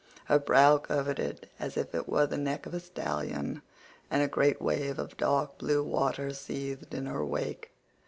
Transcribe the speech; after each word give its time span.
Her 0.25 0.39
prow 0.39 0.79
curvetted 0.79 1.43
as 1.59 1.77
it 1.77 2.07
were 2.09 2.25
the 2.25 2.35
neck 2.35 2.65
of 2.65 2.73
a 2.73 2.79
stallion, 2.79 3.61
and 4.09 4.23
a 4.23 4.27
great 4.27 4.59
wave 4.59 4.97
of 4.97 5.15
dark 5.15 5.59
blue 5.59 5.83
water 5.83 6.33
seethed 6.33 6.95
in 6.95 7.05
her 7.05 7.23
wake. 7.23 7.69